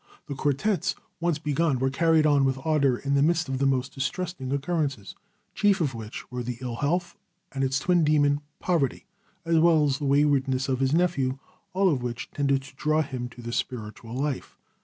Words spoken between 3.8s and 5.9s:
distressing occurrences, chief